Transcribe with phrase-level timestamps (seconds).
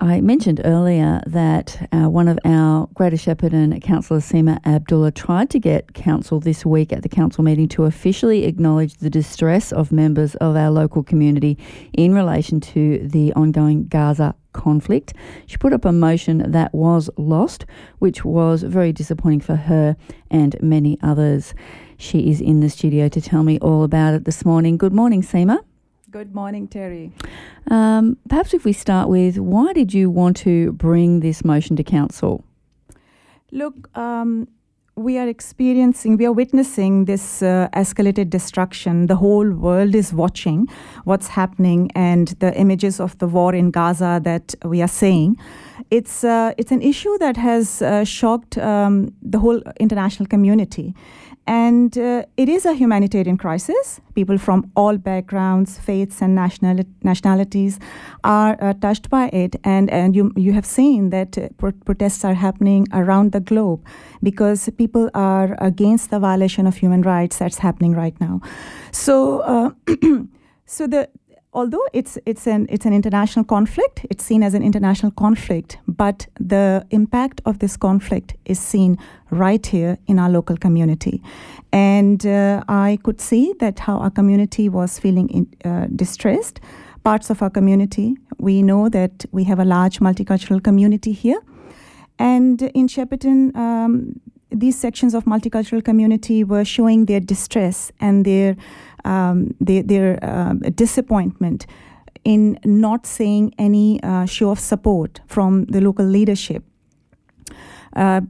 [0.00, 5.58] I mentioned earlier that uh, one of our Greater Shepparton Councillor Seema Abdullah, tried to
[5.58, 10.34] get council this week at the council meeting to officially acknowledge the distress of members
[10.36, 11.58] of our local community
[11.92, 15.14] in relation to the ongoing Gaza conflict.
[15.46, 17.66] She put up a motion that was lost,
[17.98, 19.96] which was very disappointing for her
[20.30, 21.54] and many others.
[21.98, 24.76] She is in the studio to tell me all about it this morning.
[24.76, 25.60] Good morning, Seema.
[26.10, 27.10] Good morning, Terri.
[27.70, 31.84] Um, perhaps if we start with why did you want to bring this motion to
[31.84, 32.44] council?
[33.50, 34.48] Look, um,
[34.96, 39.06] we are experiencing, we are witnessing this uh, escalated destruction.
[39.06, 40.68] The whole world is watching
[41.04, 45.36] what's happening and the images of the war in Gaza that we are seeing.
[45.90, 50.94] It's, uh, it's an issue that has uh, shocked um, the whole international community.
[51.46, 54.00] And uh, it is a humanitarian crisis.
[54.14, 57.78] People from all backgrounds, faiths, and national- nationalities
[58.22, 59.56] are uh, touched by it.
[59.62, 63.84] And, and you, you have seen that uh, pro- protests are happening around the globe
[64.22, 64.83] because people
[65.14, 68.40] are against the violation of human rights that's happening right now.
[68.92, 69.70] So, uh,
[70.66, 71.08] so the
[71.54, 76.26] although it's it's an it's an international conflict, it's seen as an international conflict, but
[76.38, 78.98] the impact of this conflict is seen
[79.30, 81.22] right here in our local community,
[81.72, 86.60] and uh, I could see that how our community was feeling in, uh, distressed.
[87.04, 91.40] Parts of our community, we know that we have a large multicultural community here,
[92.18, 93.54] and in Shepparton.
[93.56, 94.20] Um,
[94.54, 98.56] these sections of multicultural community were showing their distress and their
[99.04, 101.66] um, their, their uh, disappointment
[102.24, 106.64] in not seeing any uh, show of support from the local leadership.
[107.94, 108.22] Uh,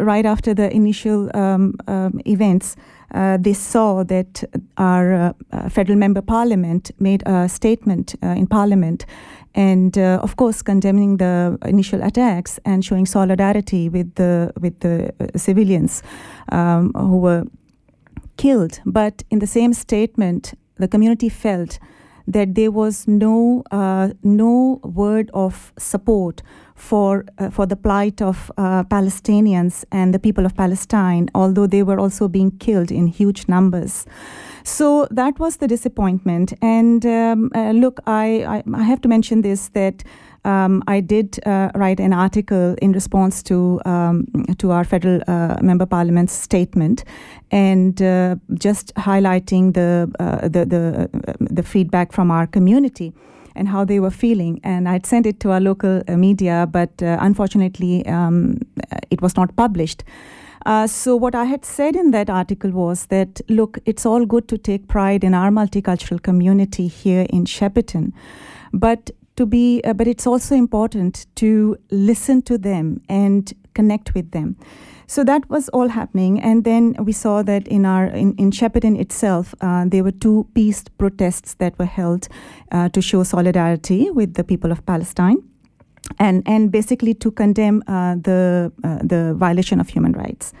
[0.00, 2.76] right after the initial um, um, events,
[3.14, 4.44] uh, they saw that
[4.76, 9.06] our uh, uh, federal member parliament made a statement in parliament
[9.56, 15.12] and uh, of course condemning the initial attacks and showing solidarity with the with the
[15.18, 16.02] uh, civilians
[16.52, 17.44] um, who were
[18.36, 18.80] killed.
[18.84, 21.78] But in the same statement, the community felt
[22.28, 26.42] that there was no uh, no word of support
[26.74, 31.82] for uh, for the plight of uh, Palestinians and the people of Palestine, although they
[31.82, 34.04] were also being killed in huge numbers.
[34.66, 36.52] So that was the disappointment.
[36.60, 40.02] And um, uh, look, I, I, I have to mention this that.
[40.44, 44.26] Um, I did uh, write an article in response to um,
[44.58, 47.02] to our federal uh, member parliament's statement,
[47.50, 53.12] and uh, just highlighting the uh, the the, uh, the feedback from our community
[53.56, 54.60] and how they were feeling.
[54.62, 58.60] And I'd sent it to our local uh, media, but unfortunately, um,
[59.10, 60.04] it was not published.
[60.66, 64.48] Uh, so, what I had said in that article was that look, it's all good
[64.48, 68.12] to take pride in our multicultural community here in Shepparton,
[68.72, 74.32] but to be, uh, but it's also important to listen to them and connect with
[74.32, 74.56] them.
[75.06, 78.98] So that was all happening, and then we saw that in our in, in Shepparton
[78.98, 82.26] itself, uh, there were two peace protests that were held
[82.72, 85.44] uh, to show solidarity with the people of Palestine
[86.18, 90.52] and and basically to condemn uh, the uh, the violation of human rights.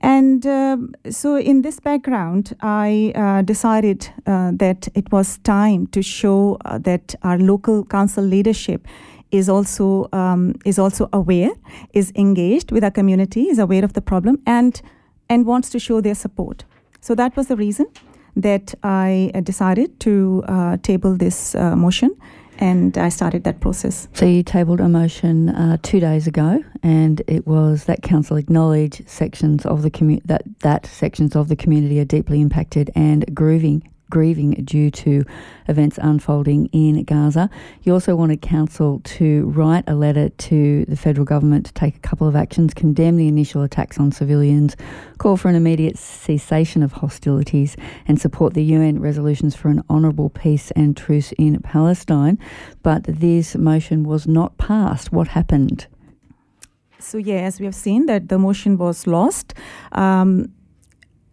[0.00, 0.76] And uh,
[1.10, 6.78] so, in this background, I uh, decided uh, that it was time to show uh,
[6.78, 8.86] that our local council leadership
[9.30, 11.50] is also um, is also aware,
[11.92, 14.80] is engaged with our community, is aware of the problem, and
[15.28, 16.64] and wants to show their support.
[17.00, 17.86] So that was the reason
[18.36, 20.44] that I decided to
[20.82, 22.10] table this motion
[22.58, 24.08] and I started that process.
[24.12, 29.06] So you tabled a motion uh, two days ago, and it was that council acknowledge
[29.06, 33.88] sections of the commu- that that sections of the community are deeply impacted and grieving
[34.10, 35.24] grieving due to
[35.68, 37.50] events unfolding in Gaza.
[37.82, 42.00] You also wanted Council to write a letter to the federal government to take a
[42.00, 44.76] couple of actions, condemn the initial attacks on civilians,
[45.18, 47.76] call for an immediate cessation of hostilities,
[48.06, 52.38] and support the UN resolutions for an honourable peace and truce in Palestine.
[52.82, 55.12] But this motion was not passed.
[55.12, 55.86] What happened?
[56.98, 59.54] So, yeah, as we have seen, that the motion was lost.
[59.92, 60.52] Um,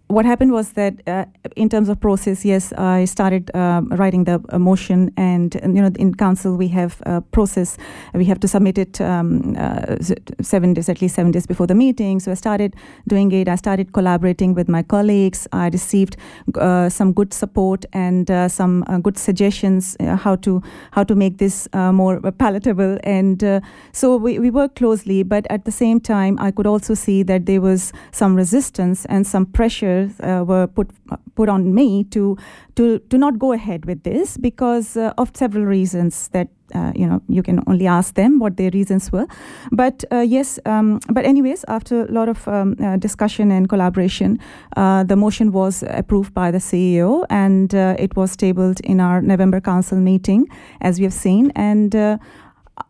[0.08, 4.44] what happened was that uh, in terms of process, yes, I started uh, writing the
[4.50, 7.78] uh, motion, and, and, you know, in council we have a process.
[8.14, 9.96] We have to submit it um, uh,
[10.42, 12.20] seven days, at least seven days before the meeting.
[12.20, 12.76] So I started
[13.08, 13.48] doing it.
[13.48, 15.48] I started collaborating with my colleagues.
[15.52, 16.18] I received
[16.56, 20.62] uh, some good support and uh, some good suggestions how to
[20.92, 23.00] how to make this more palatable.
[23.04, 23.62] And
[23.92, 27.46] so we, we worked closely, but at the same time, I could also see that
[27.46, 30.90] there was some resistance and some pressure uh, were put
[31.36, 32.38] put on me to
[32.76, 37.06] to to not go ahead with this because uh, of several reasons that uh, you
[37.06, 39.28] know you can only ask them what their reasons were.
[39.72, 44.40] But uh, yes um, but anyways after a lot of um, uh, discussion and collaboration
[44.78, 49.62] uh, the motion was approved by the ceo and it was tabled in our november
[49.62, 50.48] council meeting
[50.82, 51.52] as we have seen.
[51.56, 51.96] And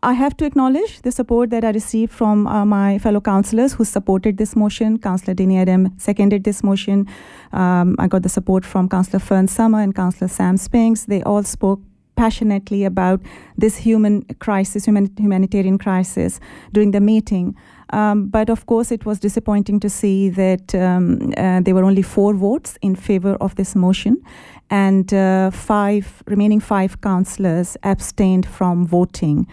[0.02, 3.84] I have to acknowledge the support that I received from uh, my fellow councillors who
[3.84, 4.98] supported this motion.
[4.98, 7.06] Councillor Dinny Adem seconded this motion.
[7.52, 11.04] Um, I got the support from Councillor Fern Summer and Councillor Sam Spinks.
[11.04, 11.80] They all spoke
[12.16, 13.20] passionately about
[13.56, 16.40] this human crisis, human, humanitarian crisis
[16.72, 17.54] during the meeting.
[17.90, 22.02] Um, but of course, it was disappointing to see that um, uh, there were only
[22.02, 24.22] four votes in favor of this motion
[24.70, 29.46] and uh, five remaining five councillors abstained from voting.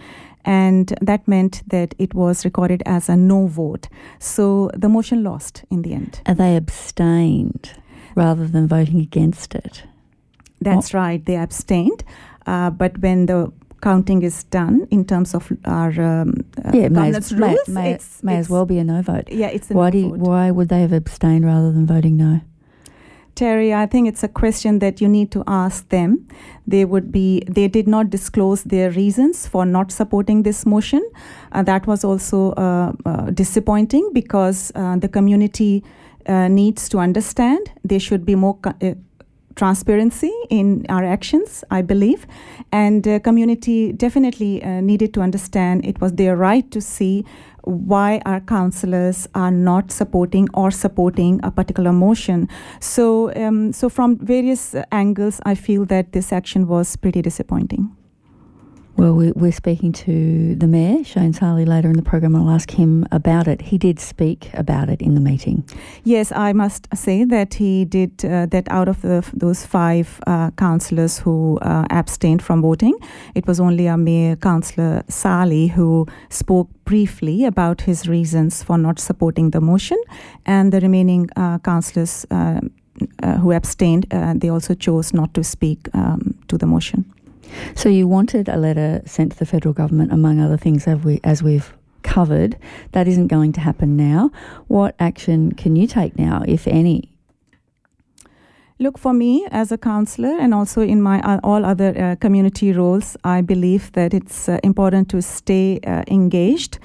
[0.44, 3.88] And that meant that it was recorded as a no vote.
[4.18, 6.20] So the motion lost in the end.
[6.26, 7.70] And they abstained
[8.14, 9.84] rather than voting against it?
[10.60, 11.24] That's right.
[11.24, 12.04] They abstained
[12.46, 13.52] uh, but when the
[13.82, 16.34] counting is done in terms of our um,
[16.64, 19.02] uh, yeah, may as, rules, may, may, it's, may it's, as well be a no
[19.02, 19.28] vote.
[19.28, 22.40] Yeah, it's why no do you, why would they have abstained rather than voting no?
[23.34, 26.28] Terri, I think it's a question that you need to ask them.
[26.66, 31.02] They would be they did not disclose their reasons for not supporting this motion.
[31.52, 35.82] Uh, that was also uh, uh, disappointing because uh, the community
[36.26, 37.72] uh, needs to understand.
[37.84, 38.56] There should be more.
[38.58, 38.94] Co- uh,
[39.56, 42.26] transparency in our actions, I believe,
[42.72, 47.24] and community definitely needed to understand it was their right to see
[47.64, 52.48] why our councillors are not supporting or supporting a particular motion.
[52.80, 57.96] So, um, so from various angles, I feel that this action was pretty disappointing.
[58.94, 62.36] Well, we're speaking to the Mayor, Shane Sali, later in the program.
[62.36, 63.62] I'll ask him about it.
[63.62, 65.64] He did speak about it in the meeting.
[66.04, 70.50] Yes, I must say that he did uh, that out of the, those five uh,
[70.52, 72.94] councillors who uh, abstained from voting.
[73.34, 79.00] It was only our Mayor, Councillor Sali, who spoke briefly about his reasons for not
[79.00, 80.00] supporting the motion,
[80.44, 82.60] and the remaining uh, councillors uh,
[83.22, 84.06] uh, who abstained,
[84.36, 87.11] they also chose not to speak um, to the motion.
[87.74, 91.20] So you wanted a letter sent to the federal government, among other things, as, we,
[91.24, 91.72] as we've
[92.02, 92.56] covered.
[92.92, 94.30] That isn't going to happen now.
[94.68, 97.08] What action can you take now, if any?
[98.78, 102.72] Look, for me as a counselor and also in my uh, all other uh, community
[102.72, 106.80] roles, I believe that it's uh, important to stay uh, engaged,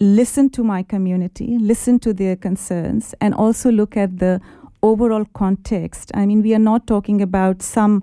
[0.00, 4.40] listen to my community, listen to their concerns, and also look at the
[4.82, 6.10] overall context.
[6.14, 8.02] I mean, we are not talking about some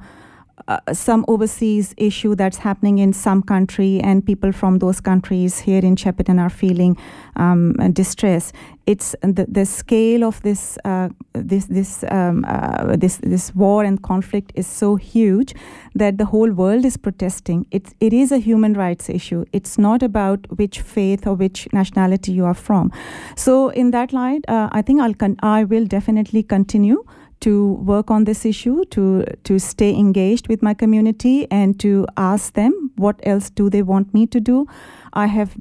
[0.68, 5.80] uh, some overseas issue that's happening in some country and people from those countries here
[5.80, 6.98] in Shepparton are feeling
[7.36, 8.54] um, distress.
[8.86, 14.02] It's the, the scale of this uh, this this um, uh, this this war and
[14.02, 15.54] conflict is so huge
[15.96, 17.66] that the whole world is protesting.
[17.72, 19.46] It it is a human rights issue.
[19.54, 22.92] It's not about which faith or which nationality you are from.
[23.36, 27.04] So in that light, uh, I think I'll con- I will definitely continue
[27.42, 32.54] to work on this issue, to to stay engaged with my community, and to ask
[32.54, 34.66] them what else do they want me to do.
[35.14, 35.56] I have,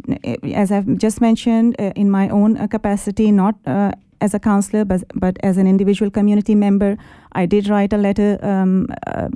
[0.55, 4.85] as I've just mentioned, uh, in my own uh, capacity, not uh, as a counselor,
[4.85, 6.97] but but as an individual community member,
[7.33, 8.87] I did write a letter um,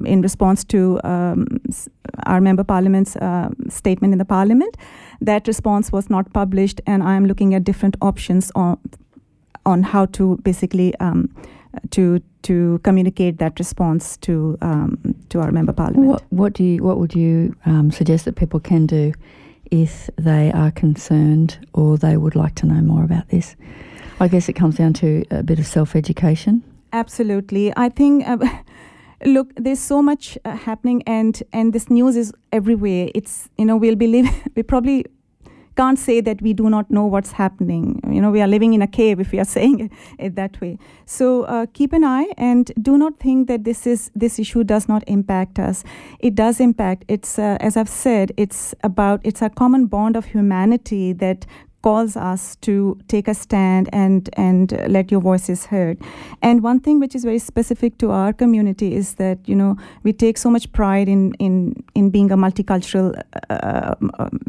[0.05, 1.47] in response to um,
[2.27, 3.17] our member parliament's
[3.69, 4.77] statement in the parliament.
[5.21, 8.79] That response was not published, and I am looking at different options on
[9.67, 11.29] on how to basically um,
[11.91, 14.99] to to communicate that response to um,
[15.31, 16.07] to our member parliament.
[16.07, 19.13] What, what, do you what would you um, suggest that people can do
[19.71, 23.57] if they are concerned or they would like to know more about this?
[24.21, 26.63] I guess it comes down to a bit of self education.
[26.93, 28.27] Absolutely, I think.
[28.29, 28.39] Uh,
[29.25, 33.09] look, there's so much uh, happening, and and this news is everywhere.
[33.15, 34.35] It's you know we'll be living.
[34.55, 35.07] We probably
[35.77, 38.01] can't say that we do not know what's happening.
[38.11, 40.79] You know, we are living in a cave if we are saying it that way.
[41.07, 44.89] So uh, keep an eye and do not think that this is this issue does
[44.89, 45.85] not impact us.
[46.19, 47.05] It does impact.
[47.09, 48.33] It's uh, as I've said.
[48.37, 51.47] It's about it's a common bond of humanity that
[51.85, 52.75] calls us to
[53.09, 55.99] take a stand and and let your voices heard.
[56.41, 60.13] And one thing which is very specific to our community is that you know we
[60.13, 63.13] take so much pride in in in being a multicultural
[63.51, 63.95] uh,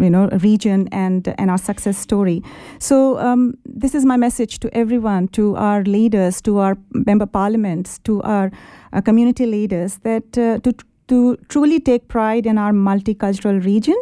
[0.06, 2.42] you know region and and our success story.
[2.80, 6.78] So um, this is my message to everyone, to our leaders, to our
[7.12, 8.52] member parliaments, to our
[8.94, 10.74] uh, community leaders, that uh, to
[11.08, 13.96] to truly take pride in our multicultural region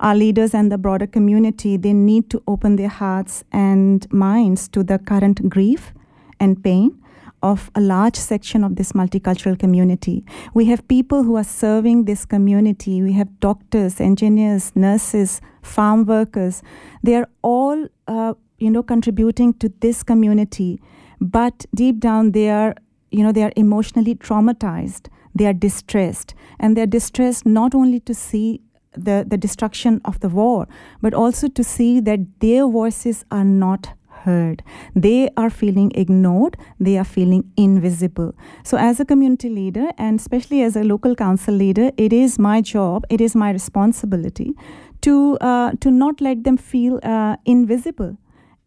[0.00, 4.82] our leaders and the broader community, they need to open their hearts and minds to
[4.82, 5.92] the current grief
[6.40, 6.96] and pain
[7.42, 10.24] of a large section of this multicultural community.
[10.54, 13.02] We have people who are serving this community.
[13.02, 16.62] We have doctors, engineers, nurses, farm workers.
[17.02, 20.80] They are all, uh, you know, contributing to this community.
[21.20, 22.74] But deep down, they are,
[23.10, 25.08] you know, they are emotionally traumatized.
[25.40, 28.60] They are distressed, and they are distressed not only to see
[28.92, 30.68] the, the destruction of the war,
[31.00, 33.94] but also to see that their voices are not
[34.24, 34.62] heard.
[34.94, 38.34] They are feeling ignored, they are feeling invisible.
[38.64, 42.60] So, as a community leader, and especially as a local council leader, it is my
[42.60, 44.52] job, it is my responsibility
[45.00, 48.18] to, uh, to not let them feel uh, invisible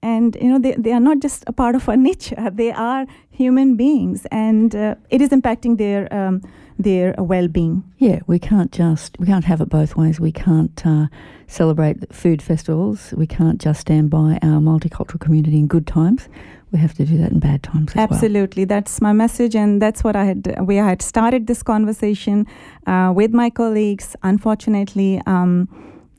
[0.04, 3.06] and you know they, they are not just a part of our nature they are
[3.32, 6.42] human beings and uh, it is impacting their um,
[6.78, 7.84] their well-being.
[7.98, 10.20] Yeah we can't just we can't have it both ways.
[10.20, 11.08] We can't uh,
[11.48, 13.14] celebrate food festivals.
[13.16, 16.28] We can't just stand by our multicultural community in good times.
[16.72, 18.76] We have to do that in bad times absolutely well.
[18.76, 22.48] that's my message and that's what i had we had started this conversation
[22.88, 24.16] uh, with my colleagues.
[24.24, 25.68] Unfortunately um,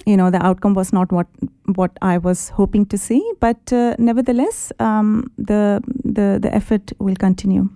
[0.07, 1.27] you know the outcome was not what
[1.77, 7.17] what I was hoping to see, but uh, nevertheless, um, the the the effort will
[7.17, 7.69] continue.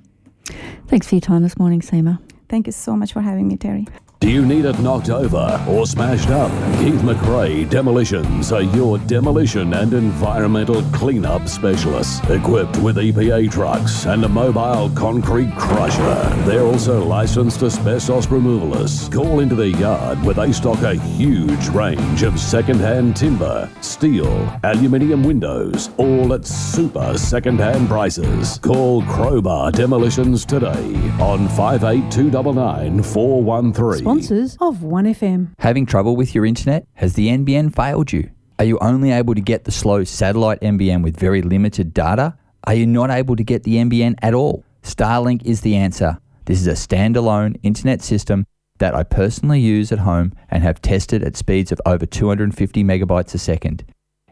[0.87, 2.19] Thanks for your time this morning, Seema.
[2.49, 3.87] Thank you so much for having me, Terri.
[4.21, 6.51] Do you need it knocked over or smashed up?
[6.81, 12.19] Keith McRae Demolitions are your demolition and environmental cleanup specialists.
[12.29, 16.43] Equipped with EPA trucks and a mobile concrete crusher.
[16.45, 19.11] They're also licensed asbestos removalists.
[19.13, 25.23] Call into their yard where they stock a huge range of second-hand timber, steel, aluminium
[25.23, 28.59] windows, all at super second-hand prices.
[28.59, 35.53] Call Crowbar Demolitions today on 58299 413 sponsors of 1FM.
[35.59, 36.87] Having trouble with your internet?
[36.95, 38.31] Has the NBN failed you?
[38.59, 42.39] Are you only able to get the slow satellite NBN with very limited data?
[42.65, 44.65] Are you not able to get the NBN at all?
[44.83, 46.17] Starlink is the answer.
[46.47, 48.47] This is a standalone internet system
[48.79, 53.35] that I personally use at home and have tested at speeds of over 250 megabytes
[53.35, 53.85] a second.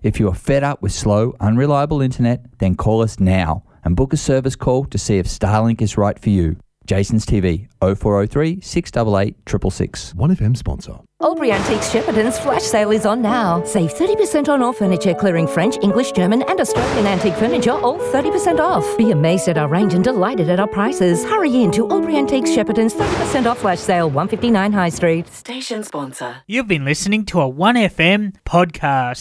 [0.02, 4.14] If you are fed up with slow, unreliable internet, then call us now and book
[4.14, 6.56] a service call to see if Starlink is right for you.
[6.86, 10.12] Jason's TV 0403 688 666.
[10.14, 10.98] 1FM sponsor.
[11.22, 13.64] Albury Antiques Shepparton's flash sale is on now.
[13.64, 18.60] Save 30% on all furniture, clearing French, English, German, and Australian antique furniture, all 30%
[18.60, 18.84] off.
[18.98, 21.24] Be amazed at our range and delighted at our prices.
[21.24, 25.26] Hurry in to Albury Antiques Shepparton's 30% off flash sale, 159 High Street.
[25.28, 26.36] Station sponsor.
[26.46, 29.16] You've been listening to a 1FM podcast.